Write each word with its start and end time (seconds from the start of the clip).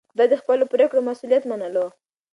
ده 0.17 0.23
د 0.31 0.33
خپلو 0.41 0.63
پرېکړو 0.73 1.05
مسووليت 1.09 1.43
منلو. 1.47 1.85